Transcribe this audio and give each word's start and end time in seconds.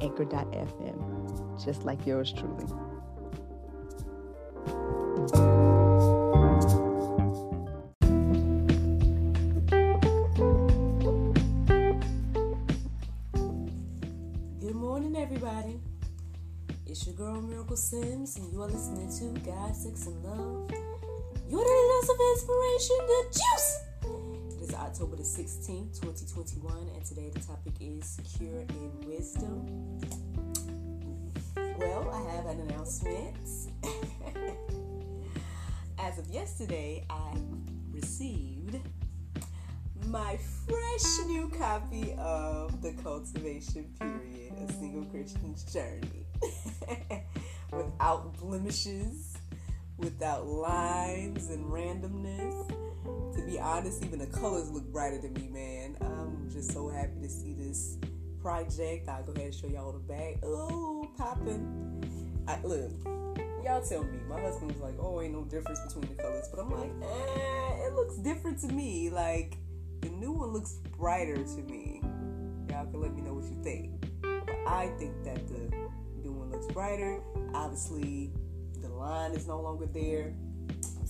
anchor.fm, 0.00 1.64
just 1.64 1.84
like 1.84 2.06
yours 2.06 2.32
truly. 2.32 2.66
Good 14.60 14.74
morning, 14.74 15.16
everybody. 15.16 15.80
It's 16.86 17.06
your 17.06 17.14
girl 17.14 17.40
Miracle 17.40 17.76
Sims, 17.76 18.36
and 18.36 18.52
you 18.52 18.62
are 18.62 18.68
listening 18.68 19.08
to 19.18 19.40
God, 19.40 19.76
Sex, 19.76 20.06
and 20.06 20.24
Love. 20.24 20.70
Your 21.48 21.64
daily 21.64 21.88
dose 22.00 22.10
of 22.10 22.16
inspiration, 22.34 22.96
the 23.06 23.24
juice. 23.32 23.89
October 24.80 25.16
the 25.16 25.22
16th, 25.22 26.00
2021, 26.00 26.88
and 26.94 27.04
today 27.04 27.30
the 27.32 27.40
topic 27.40 27.74
is 27.80 28.02
secure 28.04 28.62
in 28.62 28.90
wisdom. 29.06 30.00
Well, 31.78 32.10
I 32.10 32.32
have 32.32 32.46
an 32.46 32.60
announcement. 32.60 33.36
As 35.98 36.18
of 36.18 36.26
yesterday, 36.28 37.04
I 37.10 37.36
received 37.92 38.80
my 40.06 40.38
fresh 40.66 41.26
new 41.26 41.50
copy 41.50 42.14
of 42.18 42.80
The 42.80 42.92
Cultivation 43.02 43.84
Period, 44.00 44.54
A 44.66 44.72
Single 44.72 45.04
Christian's 45.04 45.62
Journey. 45.64 46.26
without 47.72 48.34
blemishes, 48.38 49.36
without 49.98 50.46
lines 50.46 51.50
and 51.50 51.66
randomness. 51.66 52.89
To 53.40 53.46
be 53.46 53.58
honest, 53.58 54.04
even 54.04 54.18
the 54.18 54.26
colors 54.26 54.70
look 54.70 54.84
brighter 54.92 55.16
than 55.16 55.32
me, 55.32 55.48
man. 55.48 55.96
I'm 56.02 56.50
just 56.50 56.72
so 56.72 56.90
happy 56.90 57.22
to 57.22 57.28
see 57.28 57.54
this 57.54 57.96
project. 58.42 59.08
I'll 59.08 59.22
go 59.22 59.32
ahead 59.32 59.46
and 59.46 59.54
show 59.54 59.66
y'all 59.66 59.92
the 59.92 59.98
bag. 59.98 60.40
Oh, 60.42 61.10
popping. 61.16 62.04
I, 62.46 62.60
look, 62.62 62.90
y'all 63.64 63.80
tell 63.80 64.04
me. 64.04 64.18
My 64.28 64.38
husband 64.42 64.72
was 64.72 64.82
like, 64.82 64.94
oh, 65.00 65.22
ain't 65.22 65.32
no 65.32 65.44
difference 65.44 65.80
between 65.80 66.14
the 66.14 66.22
colors. 66.22 66.48
But 66.50 66.60
I'm 66.60 66.70
like, 66.70 66.90
eh, 67.02 67.86
it 67.86 67.94
looks 67.94 68.16
different 68.16 68.60
to 68.60 68.68
me. 68.68 69.08
Like, 69.08 69.56
the 70.02 70.10
new 70.10 70.32
one 70.32 70.50
looks 70.50 70.72
brighter 70.98 71.36
to 71.36 71.62
me. 71.62 72.02
Y'all 72.68 72.84
can 72.90 73.00
let 73.00 73.14
me 73.14 73.22
know 73.22 73.32
what 73.32 73.44
you 73.44 73.56
think. 73.62 74.04
But 74.20 74.54
I 74.66 74.92
think 74.98 75.14
that 75.24 75.48
the 75.48 75.74
new 76.22 76.32
one 76.32 76.50
looks 76.50 76.66
brighter. 76.66 77.22
Obviously, 77.54 78.32
the 78.82 78.90
line 78.90 79.32
is 79.32 79.46
no 79.46 79.62
longer 79.62 79.86
there. 79.86 80.34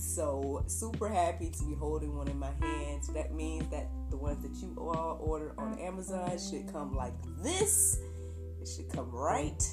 So, 0.01 0.63
super 0.65 1.07
happy 1.07 1.51
to 1.51 1.63
be 1.63 1.75
holding 1.75 2.17
one 2.17 2.27
in 2.27 2.39
my 2.39 2.49
hands. 2.59 3.07
That 3.09 3.35
means 3.35 3.69
that 3.69 3.87
the 4.09 4.17
ones 4.17 4.41
that 4.41 4.55
you 4.55 4.75
all 4.79 5.19
order 5.21 5.53
on 5.59 5.77
Amazon 5.77 6.39
should 6.39 6.73
come 6.73 6.95
like 6.95 7.13
this. 7.43 7.99
It 8.59 8.67
should 8.67 8.89
come 8.89 9.11
right 9.11 9.63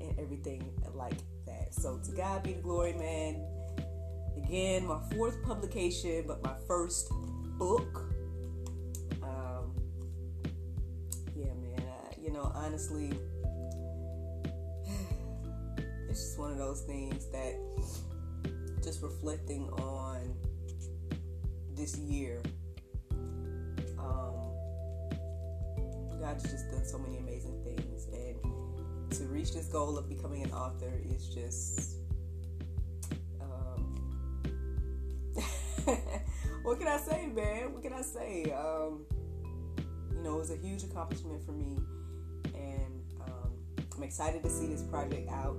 and 0.00 0.18
everything 0.18 0.72
like 0.94 1.18
that. 1.44 1.74
So, 1.74 1.98
to 1.98 2.12
God 2.12 2.42
be 2.42 2.54
the 2.54 2.62
glory, 2.62 2.94
man. 2.94 3.44
Again, 4.42 4.86
my 4.86 4.98
fourth 5.12 5.42
publication, 5.44 6.24
but 6.26 6.42
my 6.42 6.54
first 6.66 7.12
book. 7.58 8.10
Um, 9.22 9.74
yeah, 11.36 11.52
man. 11.52 11.78
Uh, 11.78 12.14
you 12.18 12.32
know, 12.32 12.50
honestly, 12.54 13.12
it's 16.08 16.20
just 16.20 16.38
one 16.38 16.52
of 16.52 16.56
those 16.56 16.80
things 16.80 17.26
that 17.32 17.54
just 18.82 19.02
reflecting 19.02 19.68
on 19.70 20.34
this 21.74 21.96
year. 21.96 22.42
Um, 23.98 24.34
God's 26.20 26.42
just 26.50 26.70
done 26.70 26.84
so 26.84 26.98
many 26.98 27.18
amazing 27.18 27.62
things, 27.64 28.08
and 28.12 29.12
to 29.12 29.24
reach 29.24 29.52
this 29.52 29.66
goal 29.66 29.96
of 29.98 30.08
becoming 30.08 30.42
an 30.42 30.52
author 30.52 31.00
is 31.08 31.28
just. 31.28 31.96
Um, 33.40 34.02
what 36.62 36.78
can 36.78 36.88
I 36.88 36.96
say, 36.96 37.26
man? 37.26 37.72
What 37.72 37.82
can 37.82 37.92
I 37.92 38.02
say? 38.02 38.52
Um, 38.52 39.06
you 40.16 40.22
know, 40.22 40.34
it 40.36 40.38
was 40.38 40.50
a 40.50 40.56
huge 40.56 40.82
accomplishment 40.82 41.44
for 41.44 41.52
me, 41.52 41.78
and 42.54 43.02
um, 43.20 43.52
I'm 43.96 44.02
excited 44.02 44.42
to 44.42 44.50
see 44.50 44.66
this 44.66 44.82
project 44.82 45.28
out. 45.30 45.56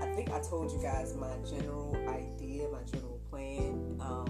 I 0.00 0.06
think 0.14 0.30
I 0.30 0.40
told 0.40 0.72
you 0.72 0.80
guys 0.82 1.14
my 1.16 1.34
general 1.48 1.96
idea, 2.08 2.68
my 2.68 2.82
general 2.90 3.20
plan, 3.30 3.96
um, 4.00 4.26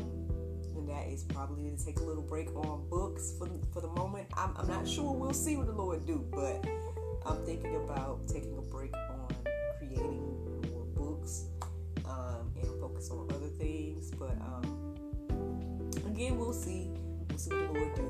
and 0.77 0.89
that 0.89 1.07
is 1.09 1.25
probably 1.25 1.71
to 1.71 1.85
take 1.85 1.99
a 1.99 2.03
little 2.03 2.23
break 2.23 2.55
on 2.55 2.89
books 2.89 3.33
for 3.39 3.49
for 3.73 3.81
the 3.81 3.89
moment. 3.89 4.27
I'm, 4.37 4.55
I'm 4.57 4.69
not 4.69 4.87
sure. 4.87 5.13
We'll 5.13 5.33
see 5.33 5.57
what 5.57 5.67
the 5.67 5.73
Lord 5.73 6.07
do, 6.07 6.25
but 6.31 6.67
I'm 7.27 7.45
thinking 7.45 7.77
about 7.77 8.27
taking 8.29 8.57
a 8.59 8.63
break 8.63 8.95
on 8.95 9.29
creating 9.79 10.63
more 10.71 10.85
books 10.95 11.45
um, 12.05 12.53
and 12.61 12.81
focus 12.81 13.11
on 13.11 13.31
other 13.31 13.49
things. 13.59 14.11
But 14.11 14.37
um, 14.41 15.91
again, 16.07 16.39
we'll 16.39 16.53
see. 16.53 16.91
We'll 17.29 17.39
see 17.39 17.55
what 17.55 17.73
the 17.73 17.81
Lord 17.81 17.95
do, 17.95 18.09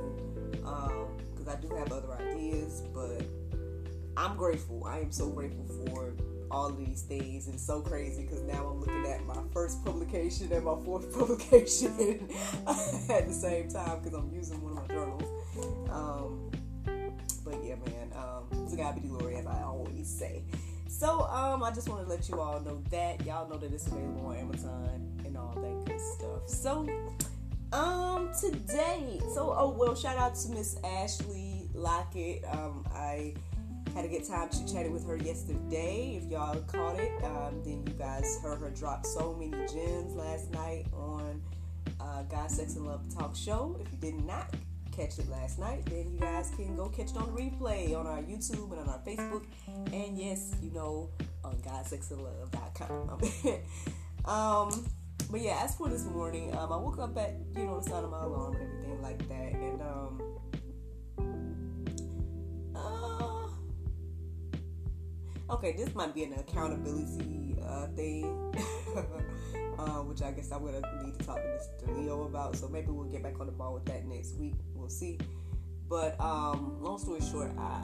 because 1.33 1.49
I 1.49 1.61
do 1.61 1.69
have 1.77 1.93
other 1.93 2.13
ideas. 2.15 2.83
But 2.93 3.25
I'm 4.17 4.37
grateful. 4.37 4.85
I 4.85 4.99
am 4.99 5.13
so 5.13 5.31
grateful 5.31 5.65
for 5.67 6.15
all 6.55 6.71
these 6.71 7.03
things. 7.03 7.47
And 7.47 7.55
it's 7.55 7.67
so 7.67 7.81
crazy 7.81 8.23
because 8.23 8.43
now 8.43 8.67
I'm 8.67 8.81
looking 8.81 9.07
at 9.07 9.25
my 9.27 9.43
first 9.53 9.85
publication 9.85 10.53
and 10.53 10.65
my 10.65 10.77
fourth 10.85 11.13
publication 11.19 12.29
at 12.67 13.27
the 13.27 13.35
same 13.35 13.69
time 13.69 13.99
because 13.99 14.15
I'm 14.15 14.31
using 14.33 14.63
one 14.63 14.79
of 14.79 14.89
my 14.89 14.95
journals. 14.95 15.25
Um, 15.91 16.51
but 17.45 17.63
yeah, 17.65 17.75
man, 17.75 18.13
um, 18.17 18.69
to 18.69 18.77
God 18.77 18.95
be 18.95 19.03
the 19.03 19.09
glory, 19.09 19.37
as 19.37 19.47
I 19.47 19.63
always 19.63 20.09
say. 20.09 20.45
So 20.89 21.23
um, 21.23 21.63
I 21.65 21.73
just 21.73 21.89
want 21.89 22.05
to 22.05 22.09
let 22.09 22.29
you 22.29 22.41
all 22.41 22.61
know 22.61 22.81
that 22.91 23.27
y'all 23.27 23.49
know 23.49 23.57
that 23.57 23.73
it's 23.73 23.87
available 23.89 24.27
on 24.27 24.37
Amazon 24.37 25.13
and 25.25 25.37
all 25.37 25.55
that 25.57 25.85
good 25.87 26.01
stuff. 26.01 26.49
So 26.49 26.89
um, 27.73 28.31
today, 28.41 29.21
so 29.35 29.55
oh 29.59 29.75
well, 29.77 29.97
shout 29.97 30.17
out 30.17 30.37
to 30.37 30.51
Miss 30.51 30.77
Ashley 30.85 31.69
Lockett. 31.75 32.45
Um, 32.51 32.87
I 32.95 33.35
had 33.95 34.05
a 34.05 34.09
good 34.09 34.25
time 34.27 34.49
chit 34.51 34.67
chatting 34.73 34.93
with 34.93 35.07
her 35.07 35.17
yesterday. 35.17 36.21
If 36.23 36.31
y'all 36.31 36.61
caught 36.63 36.99
it, 36.99 37.13
um, 37.23 37.63
then 37.65 37.85
you 37.87 37.93
guys 37.97 38.41
heard 38.43 38.59
her 38.59 38.71
drop 38.71 39.07
so 39.07 39.35
many 39.35 39.53
gems 39.69 40.15
last 40.15 40.51
night 40.53 40.87
on 40.93 41.41
uh, 42.01 42.25
God, 42.25 42.51
Sex, 42.51 42.75
and 42.75 42.87
Love 42.87 43.03
Talk 43.15 43.37
Show. 43.37 43.79
If 43.81 43.87
you 43.93 43.99
did 43.99 44.25
not 44.25 44.53
catch 44.97 45.19
it 45.19 45.29
last 45.31 45.61
night, 45.61 45.85
then 45.87 46.11
you 46.13 46.19
guys 46.19 46.51
can 46.57 46.75
go 46.75 46.89
catch 46.89 47.11
it 47.11 47.17
on 47.17 47.29
replay 47.29 47.97
on 47.97 48.07
our 48.07 48.23
YouTube 48.23 48.73
and 48.73 48.81
on 48.81 48.89
our 48.89 49.01
Facebook. 49.07 49.45
And 49.93 50.19
yes, 50.19 50.55
you 50.61 50.73
know, 50.73 51.11
on 51.45 51.55
GodSexandLove.com. 51.59 53.21
um, 54.25 54.87
but 55.31 55.41
yeah, 55.41 55.63
as 55.63 55.77
for 55.77 55.89
this 55.89 56.05
morning, 56.05 56.53
um, 56.57 56.73
I 56.73 56.77
woke 56.77 56.99
up 56.99 57.17
at, 57.17 57.35
you 57.57 57.65
know, 57.65 57.81
the 57.81 57.89
sound 57.89 58.05
of 58.05 58.11
my 58.11 58.25
alarm 58.25 58.57
and 58.57 58.63
everything 58.63 59.03
like 59.03 59.29
that. 59.29 59.53
And, 59.53 59.81
um, 59.83 60.04
okay, 65.65 65.77
this 65.83 65.95
might 65.95 66.15
be 66.15 66.25
an 66.25 66.35
accountability 66.35 67.57
uh, 67.67 67.87
thing, 67.97 68.55
uh, 69.79 70.03
which 70.03 70.21
I 70.21 70.31
guess 70.33 70.53
I'm 70.53 70.63
gonna 70.63 70.83
need 71.03 71.19
to 71.19 71.25
talk 71.25 71.37
to 71.37 71.87
Mr. 71.87 71.97
Leo 71.97 72.25
about. 72.25 72.57
So 72.57 72.69
maybe 72.69 72.89
we'll 72.89 73.09
get 73.09 73.23
back 73.23 73.41
on 73.41 73.47
the 73.47 73.53
ball 73.53 73.73
with 73.75 73.87
that 73.87 74.05
next 74.05 74.35
week. 74.37 74.55
We'll 74.75 74.91
see. 74.91 75.19
But 75.89 76.21
um, 76.21 76.83
long 76.83 76.99
story 76.99 77.21
short, 77.21 77.51
I, 77.59 77.83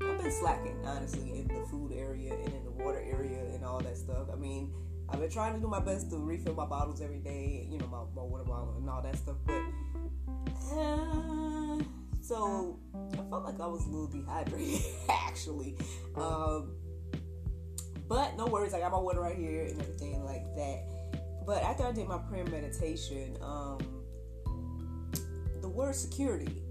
I've 0.00 0.22
been 0.22 0.32
slacking 0.32 0.78
honestly 0.86 1.40
in 1.40 1.48
the 1.48 1.66
food 1.66 1.92
area 1.92 2.32
and 2.32 2.54
in 2.54 2.64
the 2.64 2.70
water 2.70 3.04
area 3.06 3.40
and 3.54 3.64
all 3.64 3.80
that 3.80 3.96
stuff. 3.96 4.28
I 4.32 4.36
mean, 4.36 4.72
I've 5.10 5.20
been 5.20 5.30
trying 5.30 5.54
to 5.54 5.60
do 5.60 5.68
my 5.68 5.80
best 5.80 6.10
to 6.10 6.16
refill 6.16 6.54
my 6.54 6.66
bottles 6.66 7.02
every 7.02 7.18
day, 7.18 7.66
you 7.70 7.78
know, 7.78 7.86
my, 7.86 7.98
my 8.16 8.26
water 8.26 8.44
bottle 8.44 8.74
and 8.78 8.88
all 8.88 9.02
that 9.02 9.16
stuff, 9.16 9.36
but. 9.46 9.62
Uh, 10.72 11.82
so 12.24 12.80
I 13.12 13.16
felt 13.28 13.44
like 13.44 13.60
I 13.60 13.66
was 13.66 13.84
a 13.84 13.88
little 13.90 14.06
dehydrated 14.06 14.80
actually. 15.10 15.76
Um, 16.16 16.74
but 18.08 18.36
no 18.36 18.46
worries, 18.46 18.72
I 18.72 18.80
got 18.80 18.92
my 18.92 18.98
water 18.98 19.20
right 19.20 19.36
here 19.36 19.66
and 19.66 19.80
everything 19.80 20.24
like 20.24 20.44
that. 20.56 20.84
But 21.46 21.62
after 21.62 21.84
I 21.84 21.92
did 21.92 22.08
my 22.08 22.18
prayer 22.18 22.44
meditation, 22.46 23.36
um, 23.42 23.78
the 25.60 25.68
word 25.68 25.94
security 25.94 26.62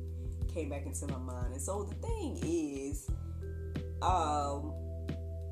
came 0.52 0.70
back 0.70 0.88
into 0.88 1.06
my 1.08 1.20
mind. 1.20 1.54
And 1.54 1.62
so 1.62 1.84
the 1.84 1.96
thing 2.08 2.40
is, 2.42 3.08
um, 4.02 4.74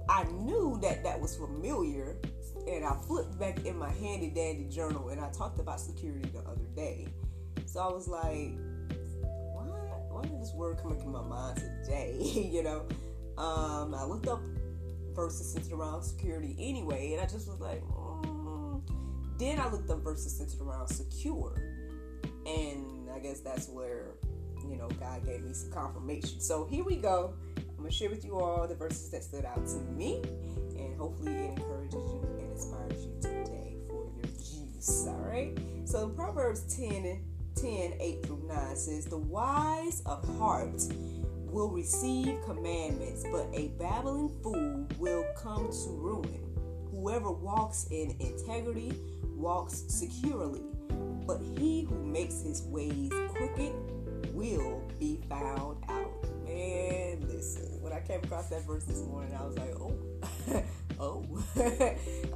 I 0.10 0.24
knew 0.32 0.80
that 0.82 1.04
that 1.04 1.20
was 1.20 1.36
familiar, 1.36 2.18
and 2.68 2.84
I 2.84 2.96
flipped 3.08 3.40
back 3.40 3.66
in 3.66 3.78
my 3.78 3.92
handy 3.92 4.30
dandy 4.30 4.66
journal, 4.66 5.10
and 5.10 5.22
I 5.22 5.30
talked 5.32 5.60
about 5.60 5.80
security 5.80 6.28
the 6.30 6.40
other 6.40 6.66
day. 6.76 7.08
So 7.66 7.80
I 7.80 7.92
was 7.92 8.08
like? 8.08 8.52
Why 10.22 10.28
did 10.28 10.40
this 10.40 10.54
word 10.54 10.78
come 10.78 10.92
into 10.92 11.08
my 11.08 11.24
mind 11.24 11.58
today? 11.58 12.16
you 12.54 12.62
know, 12.62 12.86
um, 13.40 13.96
I 13.96 14.04
looked 14.04 14.28
up 14.28 14.40
verses 15.16 15.52
centered 15.52 15.74
around 15.74 16.04
security 16.04 16.56
anyway, 16.60 17.14
and 17.14 17.22
I 17.22 17.26
just 17.26 17.48
was 17.48 17.60
like, 17.60 17.82
mm. 17.82 18.84
then 19.40 19.60
I 19.60 19.68
looked 19.72 19.90
up 19.90 20.04
verses 20.04 20.38
centered 20.38 20.62
around 20.62 20.90
secure, 20.90 21.56
and 22.46 23.10
I 23.10 23.18
guess 23.18 23.40
that's 23.40 23.68
where 23.68 24.12
you 24.70 24.76
know 24.76 24.90
God 25.00 25.26
gave 25.26 25.42
me 25.42 25.54
some 25.54 25.72
confirmation. 25.72 26.40
So 26.40 26.68
here 26.70 26.84
we 26.84 26.98
go. 26.98 27.34
I'm 27.58 27.78
gonna 27.78 27.90
share 27.90 28.12
with 28.12 28.24
you 28.24 28.38
all 28.38 28.68
the 28.68 28.76
verses 28.76 29.10
that 29.10 29.24
stood 29.24 29.44
out 29.44 29.66
to 29.66 29.78
me, 29.98 30.22
and 30.78 30.96
hopefully 31.00 31.34
it 31.34 31.58
encourages 31.58 31.94
you 31.96 32.22
and 32.38 32.52
inspires 32.52 33.06
you 33.06 33.14
today 33.22 33.78
for 33.88 34.06
your 34.16 34.28
juice. 34.38 35.08
All 35.08 35.16
right. 35.16 35.58
So 35.86 36.10
Proverbs 36.10 36.76
10 36.76 37.20
10 37.62 37.94
8 38.00 38.26
through 38.26 38.44
9 38.48 38.76
says, 38.76 39.06
The 39.06 39.18
wise 39.18 40.02
of 40.06 40.28
heart 40.38 40.82
will 41.38 41.70
receive 41.70 42.42
commandments, 42.44 43.24
but 43.32 43.48
a 43.54 43.68
babbling 43.80 44.32
fool 44.42 44.88
will 44.98 45.26
come 45.38 45.70
to 45.70 45.90
ruin. 45.90 46.40
Whoever 46.92 47.32
walks 47.32 47.88
in 47.92 48.16
integrity 48.20 48.94
walks 49.36 49.84
securely, 49.88 50.62
but 51.28 51.40
he 51.58 51.84
who 51.84 52.04
makes 52.04 52.42
his 52.42 52.64
ways 52.64 53.12
crooked 53.30 53.74
will 54.34 54.82
be 55.00 55.20
found 55.30 55.84
out. 55.88 56.12
Man, 56.46 57.28
listen, 57.28 57.82
when 57.82 57.94
I 57.94 58.00
came 58.00 58.22
across 58.24 58.50
that 58.50 58.66
verse 58.66 58.86
this 58.86 59.04
morning, 59.04 59.36
I 59.36 59.46
was 59.46 59.58
like, 59.58 59.76
oh, 59.80 60.64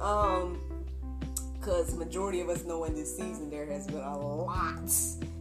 um, 0.00 0.75
because 1.66 1.96
majority 1.96 2.40
of 2.40 2.48
us 2.48 2.64
know 2.64 2.84
in 2.84 2.94
this 2.94 3.16
season 3.16 3.50
there 3.50 3.66
has 3.66 3.88
been 3.88 3.96
a 3.96 4.16
lot 4.16 4.88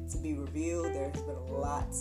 to 0.10 0.18
be 0.24 0.33
revealed. 0.33 0.88
There 0.88 1.12
has 1.12 1.22
been 1.22 1.36
a 1.36 1.51
lot 1.51 1.95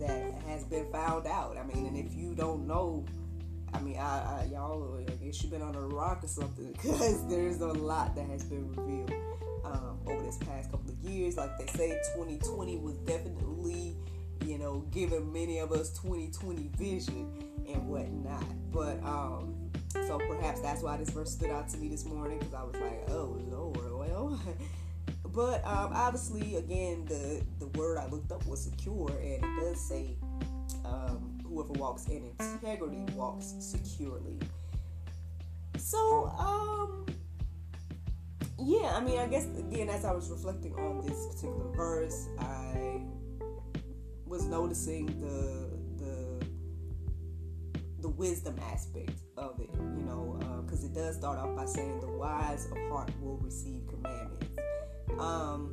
that 0.00 0.32
has 0.46 0.64
been 0.64 0.90
found 0.90 1.26
out. 1.26 1.58
I 1.58 1.62
mean, 1.64 1.84
and 1.84 1.94
if 1.94 2.14
you 2.14 2.34
don't 2.34 2.66
know, 2.66 3.04
I 3.74 3.80
mean, 3.80 3.98
I, 3.98 4.00
I 4.00 4.48
y'all, 4.50 4.98
I 5.06 5.12
guess 5.22 5.42
you've 5.42 5.52
been 5.52 5.60
on 5.60 5.74
a 5.74 5.80
rock 5.80 6.24
or 6.24 6.28
something 6.28 6.72
because 6.82 7.28
there's 7.28 7.60
a 7.60 7.66
lot 7.66 8.16
that 8.16 8.24
has 8.24 8.42
been 8.42 8.70
revealed 8.70 9.12
um, 9.66 9.98
over 10.06 10.22
this 10.24 10.38
past 10.38 10.70
couple 10.70 10.90
of 10.90 10.98
years. 11.00 11.36
Like 11.36 11.58
they 11.58 11.66
say, 11.66 11.90
2020 12.14 12.78
was 12.78 12.96
definitely, 13.00 13.98
you 14.46 14.56
know, 14.56 14.86
giving 14.90 15.30
many 15.30 15.58
of 15.58 15.72
us 15.72 15.90
2020 15.90 16.70
vision 16.78 17.30
and 17.68 17.86
whatnot. 17.86 18.46
But 18.72 19.02
um, 19.04 19.61
so 19.92 20.18
perhaps 20.28 20.60
that's 20.60 20.82
why 20.82 20.96
this 20.96 21.10
verse 21.10 21.32
stood 21.32 21.50
out 21.50 21.68
to 21.70 21.78
me 21.78 21.88
this 21.88 22.04
morning 22.04 22.38
because 22.38 22.54
I 22.54 22.62
was 22.62 22.74
like, 22.76 23.10
oh 23.10 23.38
Lord, 23.48 23.92
well. 23.92 24.40
But 25.34 25.64
um, 25.64 25.92
obviously, 25.94 26.56
again, 26.56 27.06
the 27.06 27.42
the 27.58 27.66
word 27.78 27.96
I 27.96 28.06
looked 28.08 28.30
up 28.32 28.46
was 28.46 28.62
secure, 28.62 29.08
and 29.08 29.42
it 29.42 29.60
does 29.60 29.80
say 29.80 30.14
um, 30.84 31.38
whoever 31.42 31.72
walks 31.72 32.06
in 32.06 32.30
integrity 32.38 33.02
walks 33.14 33.54
securely. 33.58 34.38
So, 35.78 36.26
um, 36.38 37.06
yeah, 38.58 38.94
I 38.94 39.00
mean, 39.00 39.18
I 39.18 39.26
guess 39.26 39.46
again, 39.58 39.88
as 39.88 40.04
I 40.04 40.12
was 40.12 40.30
reflecting 40.30 40.74
on 40.74 41.00
this 41.06 41.26
particular 41.28 41.74
verse, 41.74 42.28
I 42.38 43.00
was 44.26 44.44
noticing 44.44 45.06
the 45.20 45.70
the 45.70 45.71
the 48.02 48.08
wisdom 48.08 48.56
aspect 48.72 49.18
of 49.36 49.58
it, 49.60 49.70
you 49.96 50.02
know, 50.04 50.38
because 50.64 50.82
uh, 50.82 50.88
it 50.88 50.94
does 50.94 51.16
start 51.16 51.38
off 51.38 51.54
by 51.56 51.64
saying 51.64 52.00
the 52.00 52.08
wise 52.08 52.66
of 52.66 52.76
heart 52.90 53.10
will 53.20 53.38
receive 53.38 53.86
commandments. 53.88 54.58
Um, 55.18 55.72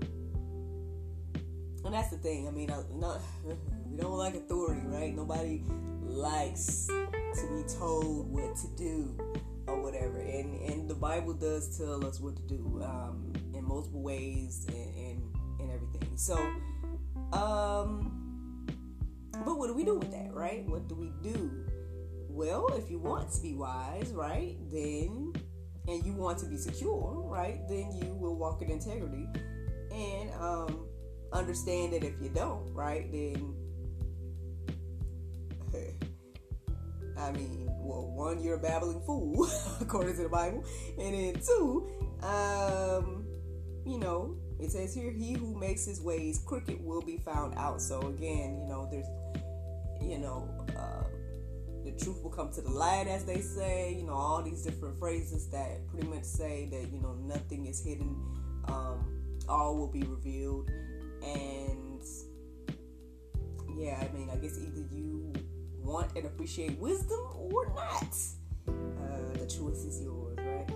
and 1.84 1.94
that's 1.94 2.12
the 2.12 2.18
thing. 2.18 2.48
I 2.48 2.52
mean, 2.52 2.68
not, 2.68 3.20
we 3.90 3.98
don't 3.98 4.18
like 4.18 4.36
authority, 4.36 4.82
right? 4.86 5.16
Nobody 5.16 5.64
likes 6.02 6.88
to 6.88 7.48
be 7.48 7.64
told 7.78 8.32
what 8.32 8.56
to 8.56 8.68
do 8.78 9.18
or 9.68 9.82
whatever. 9.82 10.20
And 10.20 10.60
and 10.62 10.90
the 10.90 10.96
Bible 10.96 11.34
does 11.34 11.78
tell 11.78 12.06
us 12.06 12.20
what 12.20 12.36
to 12.36 12.42
do 12.44 12.82
um, 12.84 13.34
in 13.54 13.64
multiple 13.64 14.02
ways 14.02 14.66
and, 14.68 14.96
and 14.96 15.36
and 15.60 15.72
everything. 15.72 16.12
So, 16.16 16.36
um, 17.34 18.68
but 19.46 19.58
what 19.58 19.68
do 19.68 19.74
we 19.74 19.84
do 19.84 19.96
with 19.96 20.12
that, 20.12 20.34
right? 20.34 20.68
What 20.68 20.88
do 20.88 20.96
we 20.96 21.12
do? 21.24 21.66
Well, 22.40 22.68
if 22.78 22.90
you 22.90 23.00
want 23.00 23.34
to 23.34 23.42
be 23.42 23.54
wise, 23.54 24.14
right, 24.14 24.56
then 24.72 25.34
and 25.90 26.06
you 26.06 26.14
want 26.14 26.38
to 26.40 26.46
be 26.46 26.56
secure, 26.56 27.22
right, 27.26 27.60
then 27.68 27.92
you 27.92 28.16
will 28.18 28.38
walk 28.38 28.62
in 28.62 28.72
integrity 28.72 29.28
and 29.92 30.32
um, 30.40 30.88
understand 31.34 31.92
that 31.92 32.06
if 32.06 32.14
you 32.22 32.30
don't, 32.30 32.74
right, 32.74 33.12
then 33.12 33.54
I 37.20 37.34
mean, 37.34 37.68
well, 37.82 38.08
one, 38.08 38.42
you're 38.42 38.56
a 38.56 38.58
babbling 38.58 39.02
fool, 39.02 39.46
according 39.82 40.16
to 40.16 40.24
the 40.24 40.30
Bible, 40.30 40.64
and 40.98 41.14
then 41.14 41.42
two, 41.46 41.90
um, 42.24 43.28
you 43.86 44.00
know, 44.00 44.38
it 44.62 44.72
says 44.72 44.96
here, 44.96 45.12
he 45.12 45.34
who 45.34 45.60
makes 45.60 45.84
his 45.84 46.00
ways 46.00 46.42
crooked 46.46 46.82
will 46.86 47.02
be 47.02 47.18
found 47.18 47.56
out. 47.58 47.82
So 47.82 48.00
again, 48.08 48.58
you 48.62 48.66
know, 48.70 48.88
there's, 48.90 49.08
you 50.02 50.20
know, 50.20 50.48
uh, 50.78 50.99
the 51.92 52.04
truth 52.04 52.22
will 52.24 52.30
come 52.30 52.52
to 52.52 52.62
the 52.62 52.70
light, 52.70 53.08
as 53.08 53.26
they 53.26 53.42
say. 53.42 53.96
You 53.98 54.06
know, 54.06 54.14
all 54.14 54.42
these 54.42 54.62
different 54.62 54.98
phrases 55.00 55.50
that 55.50 55.88
pretty 55.88 56.08
much 56.08 56.24
say 56.24 56.68
that 56.72 56.92
you 56.92 57.00
know 57.02 57.14
nothing 57.14 57.66
is 57.66 57.84
hidden, 57.84 58.16
um, 58.68 59.22
all 59.48 59.78
will 59.78 59.92
be 59.92 60.04
revealed, 60.04 60.70
and 61.24 62.02
yeah, 63.76 64.04
I 64.04 64.16
mean, 64.16 64.30
I 64.32 64.36
guess 64.36 64.58
either 64.58 64.86
you 64.92 65.34
want 65.78 66.16
and 66.16 66.26
appreciate 66.26 66.78
wisdom 66.80 67.20
or 67.36 67.74
not. 67.74 68.18
Uh, 68.68 69.38
the 69.38 69.48
choice 69.48 69.84
is 69.86 70.02
yours, 70.02 70.38
right? 70.38 70.70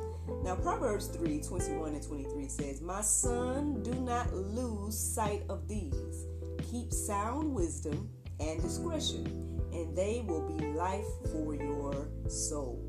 Now, 0.43 0.55
Proverbs 0.55 1.07
3 1.07 1.41
21 1.41 1.93
and 1.93 2.03
23 2.03 2.47
says, 2.47 2.81
My 2.81 3.01
son, 3.01 3.83
do 3.83 3.93
not 3.93 4.33
lose 4.33 4.97
sight 4.97 5.43
of 5.49 5.67
these. 5.67 6.25
Keep 6.71 6.91
sound 6.91 7.53
wisdom 7.53 8.09
and 8.39 8.61
discretion 8.61 9.52
and 9.73 9.95
they 9.97 10.23
will 10.27 10.47
be 10.47 10.65
life 10.67 11.05
for 11.31 11.55
your 11.55 12.07
soul, 12.27 12.85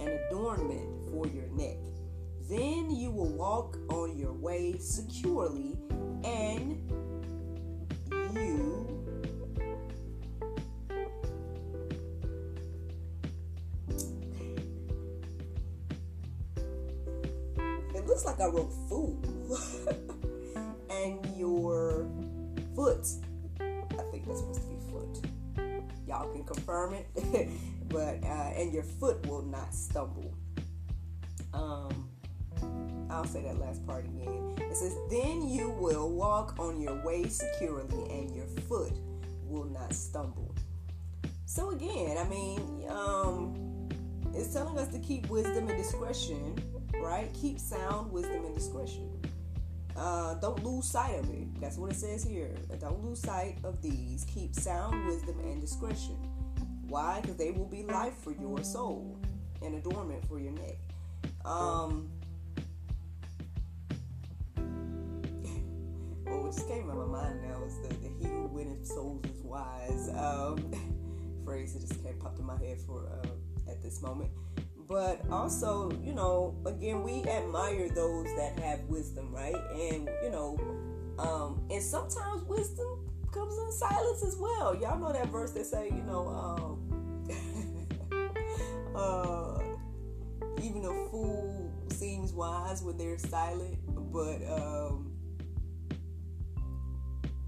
an 0.00 0.08
adornment 0.08 1.10
for 1.10 1.26
your 1.26 1.48
neck. 1.48 1.76
Then 2.48 2.90
you 2.90 3.10
will 3.10 3.32
walk 3.32 3.76
on 3.88 4.16
your 4.16 4.32
way 4.32 4.78
securely, 4.78 5.76
and 6.24 6.80
you 8.34 9.04
it 17.94 18.06
looks 18.06 18.24
like 18.24 18.40
I 18.40 18.46
wrote 18.46 18.72
confirm 26.48 26.94
it, 26.94 27.48
but 27.88 28.22
uh, 28.24 28.52
and 28.56 28.72
your 28.72 28.82
foot 28.82 29.24
will 29.26 29.42
not 29.42 29.74
stumble. 29.74 30.34
Um, 31.52 32.08
I'll 33.10 33.24
say 33.26 33.42
that 33.42 33.58
last 33.58 33.86
part 33.86 34.04
again. 34.04 34.54
It 34.58 34.76
says, 34.76 34.96
"Then 35.10 35.48
you 35.48 35.70
will 35.70 36.10
walk 36.10 36.58
on 36.58 36.80
your 36.80 37.02
way 37.04 37.28
securely, 37.28 38.10
and 38.10 38.34
your 38.34 38.46
foot 38.68 38.92
will 39.44 39.66
not 39.66 39.92
stumble." 39.92 40.54
So 41.46 41.70
again, 41.70 42.18
I 42.18 42.24
mean, 42.28 42.84
um, 42.88 43.88
it's 44.34 44.52
telling 44.52 44.78
us 44.78 44.88
to 44.88 44.98
keep 44.98 45.28
wisdom 45.28 45.68
and 45.68 45.78
discretion, 45.78 46.56
right? 47.00 47.32
Keep 47.34 47.58
sound 47.58 48.12
wisdom 48.12 48.44
and 48.44 48.54
discretion. 48.54 49.08
Uh, 49.96 50.34
don't 50.34 50.62
lose 50.62 50.86
sight 50.86 51.18
of 51.18 51.28
it. 51.30 51.60
That's 51.60 51.76
what 51.76 51.90
it 51.90 51.96
says 51.96 52.22
here. 52.22 52.54
Don't 52.78 53.02
lose 53.04 53.20
sight 53.20 53.58
of 53.64 53.82
these. 53.82 54.24
Keep 54.32 54.54
sound 54.54 55.06
wisdom 55.06 55.40
and 55.40 55.60
discretion. 55.60 56.16
Why? 56.88 57.20
Because 57.20 57.36
they 57.36 57.50
will 57.50 57.66
be 57.66 57.82
life 57.84 58.14
for 58.22 58.32
your 58.32 58.62
soul 58.64 59.18
and 59.62 59.74
adornment 59.74 60.26
for 60.26 60.40
your 60.40 60.52
neck. 60.52 60.78
Um, 61.44 62.10
well, 66.24 66.42
what 66.42 66.52
just 66.52 66.68
came 66.68 66.88
to 66.88 66.94
my 66.94 67.04
mind 67.04 67.42
now 67.42 67.62
is 67.64 67.76
the, 67.82 67.88
the 67.88 68.08
he 68.18 68.24
who 68.24 68.46
winneth 68.46 68.86
souls 68.86 69.24
is 69.24 69.42
wise. 69.42 70.08
Um, 70.10 70.72
phrase 71.44 71.72
that 71.74 71.80
just 71.80 72.02
came 72.02 72.14
popped 72.14 72.38
in 72.38 72.44
my 72.44 72.58
head 72.58 72.78
for 72.86 73.08
uh, 73.24 73.70
at 73.70 73.82
this 73.82 74.02
moment 74.02 74.30
but 74.88 75.20
also, 75.30 75.92
you 76.02 76.14
know, 76.14 76.56
again, 76.64 77.02
we 77.02 77.22
admire 77.24 77.90
those 77.90 78.26
that 78.36 78.58
have 78.60 78.80
wisdom, 78.88 79.30
right? 79.34 79.54
And, 79.72 80.08
you 80.22 80.30
know, 80.30 80.58
um, 81.18 81.60
and 81.70 81.82
sometimes 81.82 82.42
wisdom 82.44 83.06
comes 83.30 83.56
in 83.58 83.70
silence 83.70 84.24
as 84.24 84.36
well. 84.36 84.74
Y'all 84.74 84.98
know 84.98 85.12
that 85.12 85.28
verse 85.28 85.50
that 85.52 85.66
say, 85.66 85.88
you 85.94 86.02
know, 86.04 86.26
um, 86.28 86.77
uh, 88.98 89.60
even 90.62 90.84
a 90.84 91.10
fool 91.10 91.72
seems 91.90 92.32
wise 92.32 92.82
when 92.82 92.96
they're 92.96 93.18
silent, 93.18 93.78
but 94.12 94.42
um, 94.50 95.12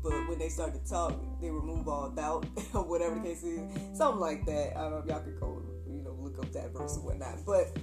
but 0.03 0.13
when 0.29 0.39
they 0.39 0.49
start 0.49 0.73
to 0.75 0.91
talk, 0.91 1.15
they 1.41 1.51
remove 1.51 1.89
all 1.89 2.09
doubt 2.11 2.47
or 2.75 2.85
whatever 2.85 3.17
the 3.17 3.21
case 3.21 3.43
is. 3.43 3.61
Something 3.97 4.21
like 4.21 4.47
that. 4.47 4.73
Y'all 4.75 5.03
could 5.03 5.39
go, 5.39 5.63
you 5.87 6.03
know, 6.03 6.17
look 6.19 6.39
up 6.39 6.53
that 6.53 6.73
verse 6.73 6.97
or 6.97 7.05
whatnot. 7.05 7.45
But 7.45 7.77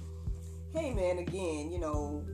hey, 0.74 0.92
man, 0.92 1.18
again, 1.18 1.70
you 1.70 1.78
know, 1.78 2.24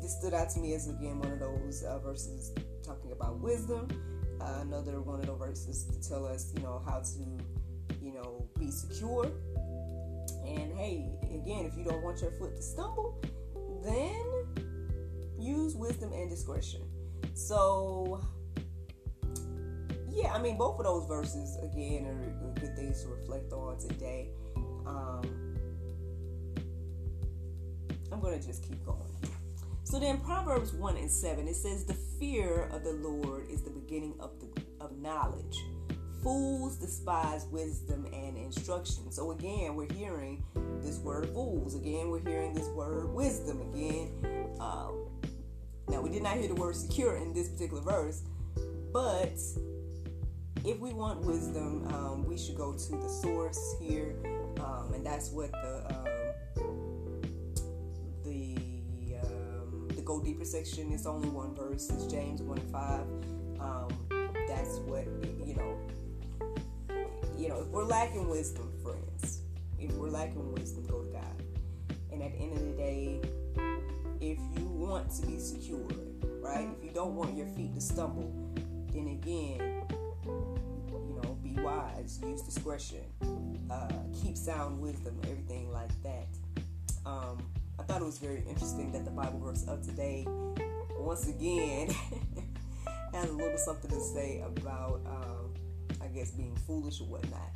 this 0.00 0.16
stood 0.18 0.34
out 0.34 0.50
to 0.50 0.60
me 0.60 0.74
as 0.74 0.88
again 0.88 1.18
one 1.18 1.32
of 1.32 1.40
those 1.40 1.82
uh, 1.82 1.98
verses 1.98 2.52
talking 2.84 3.12
about 3.12 3.40
wisdom. 3.40 3.88
Uh, 4.40 4.60
another 4.60 5.00
one 5.00 5.20
of 5.20 5.26
those 5.26 5.38
verses 5.38 5.84
to 5.84 6.08
tell 6.08 6.26
us, 6.26 6.52
you 6.54 6.62
know, 6.62 6.82
how 6.86 7.00
to, 7.00 8.04
you 8.04 8.12
know, 8.12 8.46
be 8.58 8.70
secure. 8.70 9.30
And 10.46 10.76
hey, 10.76 11.10
again, 11.24 11.66
if 11.66 11.76
you 11.76 11.84
don't 11.84 12.02
want 12.02 12.20
your 12.20 12.30
foot 12.32 12.56
to 12.56 12.62
stumble, 12.62 13.20
then 13.82 14.24
use 15.38 15.74
wisdom 15.74 16.12
and 16.12 16.30
discretion. 16.30 16.82
So, 17.34 18.20
yeah, 20.08 20.32
I 20.32 20.38
mean, 20.40 20.56
both 20.56 20.78
of 20.78 20.84
those 20.84 21.06
verses, 21.06 21.58
again, 21.62 22.06
are 22.06 22.60
good 22.60 22.76
things 22.76 23.02
to 23.02 23.08
reflect 23.08 23.52
on 23.52 23.78
today. 23.78 24.30
Um, 24.86 25.54
I'm 28.12 28.20
going 28.20 28.38
to 28.38 28.46
just 28.46 28.62
keep 28.62 28.84
going. 28.84 29.00
So 29.82 29.98
then, 29.98 30.18
Proverbs 30.20 30.72
1 30.72 30.96
and 30.96 31.10
7, 31.10 31.46
it 31.46 31.56
says, 31.56 31.84
The 31.84 31.94
fear 32.18 32.68
of 32.72 32.84
the 32.84 32.92
Lord 32.92 33.50
is 33.50 33.62
the 33.62 33.70
beginning 33.70 34.14
of, 34.18 34.30
the, 34.40 34.62
of 34.80 34.96
knowledge. 34.98 35.58
Fools 36.22 36.78
despise 36.78 37.44
wisdom 37.50 38.06
and 38.06 38.23
instruction. 38.56 39.10
So 39.10 39.32
again, 39.32 39.74
we're 39.74 39.92
hearing 39.92 40.44
this 40.80 40.98
word 40.98 41.28
fools. 41.34 41.74
Again, 41.74 42.10
we're 42.10 42.20
hearing 42.20 42.54
this 42.54 42.68
word 42.68 43.12
wisdom. 43.12 43.60
Again, 43.72 44.10
um, 44.60 45.08
now, 45.88 46.00
we 46.00 46.08
did 46.10 46.22
not 46.22 46.36
hear 46.38 46.48
the 46.48 46.54
word 46.54 46.76
secure 46.76 47.16
in 47.16 47.32
this 47.34 47.48
particular 47.48 47.82
verse, 47.82 48.22
but 48.92 49.38
if 50.64 50.78
we 50.80 50.94
want 50.94 51.20
wisdom, 51.20 51.86
um, 51.88 52.24
we 52.24 52.38
should 52.38 52.56
go 52.56 52.72
to 52.72 52.96
the 52.96 53.08
source 53.08 53.76
here, 53.80 54.14
um, 54.60 54.92
and 54.94 55.04
that's 55.04 55.30
what 55.30 55.52
the 55.52 55.94
um, 55.94 56.72
the 58.24 58.56
um, 59.22 59.88
the 59.94 60.00
go 60.02 60.22
deeper 60.22 60.44
section 60.44 60.90
is 60.90 61.06
only 61.06 61.28
one 61.28 61.54
verse. 61.54 61.90
It's 61.90 62.06
James 62.06 62.40
one. 62.40 62.60
Um, 63.60 63.88
that's 64.48 64.78
what 64.78 65.04
you 65.46 65.54
know. 65.54 65.76
Know, 67.54 67.60
if 67.60 67.68
we're 67.68 67.84
lacking 67.84 68.28
wisdom, 68.28 68.72
friends, 68.82 69.42
if 69.78 69.92
we're 69.92 70.08
lacking 70.08 70.52
wisdom, 70.54 70.86
go 70.86 71.02
to 71.02 71.08
God. 71.12 71.42
And 72.10 72.20
at 72.20 72.32
the 72.32 72.38
end 72.38 72.52
of 72.54 72.64
the 72.64 72.72
day, 72.72 73.20
if 74.20 74.38
you 74.58 74.66
want 74.66 75.08
to 75.12 75.26
be 75.26 75.38
secure, 75.38 75.86
right? 76.40 76.68
If 76.76 76.84
you 76.84 76.90
don't 76.92 77.14
want 77.14 77.36
your 77.36 77.46
feet 77.46 77.72
to 77.76 77.80
stumble, 77.80 78.32
then 78.92 79.06
again, 79.06 79.84
you 80.24 81.20
know, 81.22 81.38
be 81.44 81.54
wise, 81.62 82.18
use 82.24 82.42
discretion, 82.42 83.04
uh, 83.70 83.88
keep 84.20 84.36
sound 84.36 84.80
wisdom, 84.80 85.16
everything 85.22 85.70
like 85.70 85.92
that. 86.02 86.26
Um, 87.06 87.38
I 87.78 87.84
thought 87.84 88.02
it 88.02 88.06
was 88.06 88.18
very 88.18 88.42
interesting 88.48 88.90
that 88.92 89.04
the 89.04 89.12
Bible 89.12 89.38
verse 89.38 89.64
of 89.68 89.80
today, 89.86 90.26
once 90.98 91.28
again, 91.28 91.94
has 93.12 93.28
a 93.28 93.32
little 93.32 93.58
something 93.58 93.92
to 93.92 94.00
say 94.00 94.42
about, 94.44 95.02
um, 95.06 95.23
guess, 96.14 96.30
being 96.30 96.56
foolish 96.66 97.00
or 97.00 97.04
whatnot. 97.04 97.50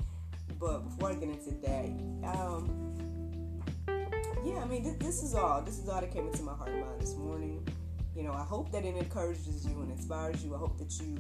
But 0.59 0.81
before 0.81 1.13
I 1.13 1.15
get 1.15 1.29
into 1.29 1.51
that, 1.63 1.85
um, 2.37 2.89
yeah, 4.45 4.63
I 4.63 4.65
mean, 4.67 4.83
th- 4.83 4.99
this 4.99 5.23
is 5.23 5.35
all. 5.35 5.63
This 5.63 5.79
is 5.79 5.89
all 5.89 6.01
that 6.01 6.13
came 6.13 6.27
into 6.27 6.43
my 6.43 6.53
heart 6.55 6.71
and 6.71 6.81
mind 6.81 7.01
this 7.01 7.15
morning. 7.15 7.67
You 8.17 8.25
know, 8.25 8.33
I 8.33 8.43
hope 8.43 8.73
that 8.73 8.85
it 8.85 8.97
encourages 8.97 9.67
you 9.67 9.81
and 9.81 9.93
inspires 9.93 10.45
you. 10.45 10.55
I 10.55 10.59
hope 10.59 10.79
that 10.79 10.99
you, 11.01 11.19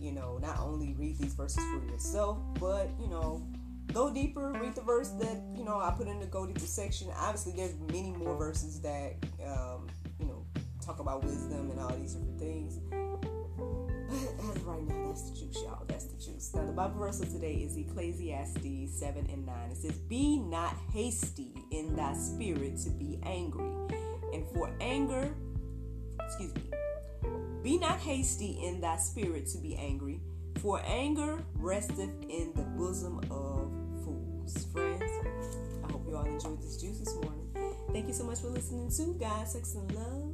you 0.00 0.12
know, 0.12 0.38
not 0.38 0.58
only 0.58 0.94
read 0.98 1.18
these 1.18 1.34
verses 1.34 1.62
for 1.64 1.92
yourself, 1.92 2.38
but 2.58 2.88
you 2.98 3.08
know, 3.08 3.46
go 3.92 4.12
deeper. 4.12 4.52
Read 4.52 4.74
the 4.74 4.82
verse 4.82 5.10
that 5.10 5.42
you 5.54 5.64
know 5.64 5.78
I 5.78 5.90
put 5.90 6.08
in 6.08 6.18
the 6.18 6.26
go 6.26 6.46
deeper 6.46 6.60
section. 6.60 7.08
Obviously, 7.16 7.52
there's 7.52 7.74
many 7.92 8.12
more 8.12 8.36
verses 8.36 8.80
that 8.80 9.16
um, 9.44 9.88
you 10.18 10.26
know 10.26 10.44
talk 10.84 11.00
about 11.00 11.24
wisdom 11.24 11.70
and 11.70 11.78
all 11.78 11.94
these 11.96 12.14
different 12.14 12.38
things. 12.38 12.78
As 14.10 14.62
right 14.62 14.82
now, 14.88 15.06
that's 15.06 15.30
the 15.30 15.38
juice, 15.38 15.62
y'all. 15.62 15.84
That's 15.86 16.06
the 16.06 16.16
juice. 16.16 16.52
Now, 16.54 16.66
the 16.66 16.72
Bible 16.72 16.98
verse 16.98 17.20
of 17.20 17.30
today 17.30 17.54
is 17.54 17.76
Ecclesiastes 17.76 18.98
7 18.98 19.28
and 19.30 19.46
9. 19.46 19.70
It 19.70 19.76
says, 19.76 19.92
Be 19.92 20.38
not 20.38 20.74
hasty 20.92 21.52
in 21.70 21.94
thy 21.94 22.14
spirit 22.14 22.76
to 22.78 22.90
be 22.90 23.20
angry. 23.22 23.70
And 24.34 24.44
for 24.52 24.72
anger, 24.80 25.32
excuse 26.24 26.52
me, 26.54 26.62
be 27.62 27.78
not 27.78 27.98
hasty 28.00 28.58
in 28.64 28.80
thy 28.80 28.96
spirit 28.96 29.46
to 29.48 29.58
be 29.58 29.76
angry, 29.76 30.20
for 30.60 30.82
anger 30.84 31.44
resteth 31.54 32.10
in 32.28 32.52
the 32.56 32.62
bosom 32.62 33.18
of 33.30 33.70
fools. 34.04 34.66
Friends, 34.72 35.02
I 35.84 35.92
hope 35.92 36.04
you 36.08 36.16
all 36.16 36.24
enjoyed 36.24 36.60
this 36.62 36.78
juice 36.78 36.98
this 36.98 37.14
morning. 37.14 37.48
Thank 37.92 38.08
you 38.08 38.14
so 38.14 38.24
much 38.24 38.40
for 38.40 38.48
listening 38.48 38.90
to 38.90 39.18
God, 39.20 39.46
Sex, 39.46 39.74
and 39.74 39.92
Love. 39.94 40.32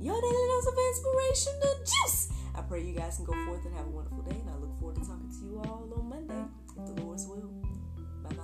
Your 0.00 0.20
daily 0.20 0.32
dose 0.32 0.66
of 0.66 0.74
inspiration, 0.78 1.52
the 1.60 1.74
juice. 1.80 2.28
I 2.68 2.70
pray 2.70 2.84
you 2.84 2.92
guys 2.92 3.16
can 3.16 3.24
go 3.24 3.32
forth 3.46 3.64
and 3.64 3.74
have 3.76 3.86
a 3.86 3.88
wonderful 3.88 4.20
day, 4.20 4.36
and 4.38 4.50
I 4.50 4.56
look 4.58 4.78
forward 4.78 4.96
to 4.96 5.00
talking 5.00 5.30
to 5.30 5.44
you 5.46 5.58
all 5.64 5.88
on 5.96 6.06
Monday, 6.06 6.44
if 6.76 6.84
the 6.84 7.02
Lord's 7.02 7.26
will. 7.26 7.50
Bye 8.22 8.34
bye. 8.34 8.42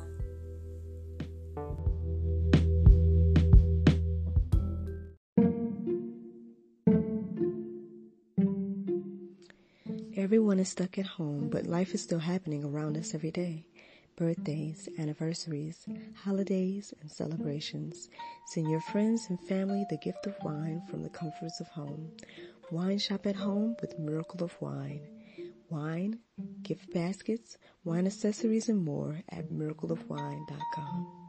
Everyone 10.16 10.58
is 10.58 10.70
stuck 10.70 10.96
at 10.96 11.04
home, 11.04 11.50
but 11.50 11.66
life 11.66 11.92
is 11.92 12.00
still 12.00 12.20
happening 12.20 12.64
around 12.64 12.96
us 12.96 13.14
every 13.14 13.30
day. 13.30 13.66
Birthdays, 14.16 14.88
anniversaries, 14.98 15.86
holidays, 16.14 16.94
and 17.02 17.10
celebrations. 17.10 18.08
Send 18.46 18.70
your 18.70 18.80
friends 18.80 19.26
and 19.28 19.38
family 19.40 19.84
the 19.90 19.98
gift 19.98 20.26
of 20.26 20.34
wine 20.42 20.80
from 20.88 21.02
the 21.02 21.10
comforts 21.10 21.60
of 21.60 21.66
home. 21.66 22.10
Wine 22.70 22.98
shop 22.98 23.26
at 23.26 23.36
home 23.36 23.76
with 23.80 23.98
Miracle 23.98 24.42
of 24.44 24.60
Wine. 24.60 25.06
Wine, 25.70 26.18
gift 26.62 26.92
baskets, 26.92 27.58
wine 27.84 28.06
accessories, 28.06 28.68
and 28.68 28.84
more 28.84 29.20
at 29.28 29.50
miracleofwine.com. 29.50 31.23